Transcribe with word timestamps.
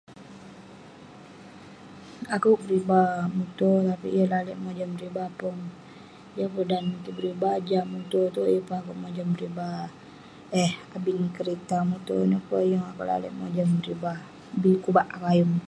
Akeuk 2.35 2.59
beriba 2.65 2.99
muto 3.37 3.69
tapik 3.87 4.13
yeng 4.17 4.31
lalek 4.33 4.61
mojam 4.63 4.89
beriba 4.95 5.23
pong. 5.39 5.59
Yeng 6.37 6.51
pe 6.55 6.61
dan 6.71 6.85
kik 7.03 7.15
beriba 7.17 7.49
jah 7.67 7.83
muto 7.93 8.19
yeng 8.53 8.65
peh 8.67 8.77
akeuk 8.81 9.01
mojam 9.03 9.27
beriba 9.35 9.67
eh 10.63 10.71
abin 10.95 11.19
kerita 11.35 11.77
muto 11.89 12.13
ineh 12.25 12.41
pe 12.49 12.57
yeng 12.71 12.85
akeuk 12.89 13.07
lalek 13.11 13.33
mojam 13.41 13.69
beriba. 13.81 14.11
Bi 14.61 14.71
kubak 14.83 15.07
akeuk 15.15 15.29
ayuk. 15.33 15.51